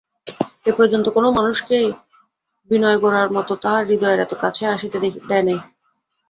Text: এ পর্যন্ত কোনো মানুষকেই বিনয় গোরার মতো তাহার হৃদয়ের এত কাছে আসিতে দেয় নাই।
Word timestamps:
এ 0.65 0.77
পর্যন্ত 0.77 1.05
কোনো 1.09 1.27
মানুষকেই 1.31 1.87
বিনয় 2.69 2.97
গোরার 3.01 3.29
মতো 3.35 3.53
তাহার 3.63 3.83
হৃদয়ের 3.89 4.19
এত 4.21 4.33
কাছে 4.43 4.63
আসিতে 4.67 4.97
দেয় 5.29 5.45
নাই। 5.47 5.59